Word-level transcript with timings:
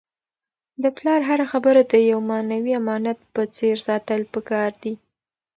د 0.83 0.85
پلار 0.97 1.19
هره 1.29 1.45
خبره 1.51 1.81
د 1.91 1.93
یو 2.11 2.19
معنوي 2.29 2.73
امانت 2.81 3.19
په 3.33 3.41
څېر 3.55 3.75
ساتل 3.87 4.21
پکار 4.33 4.71
دي. 4.83 4.93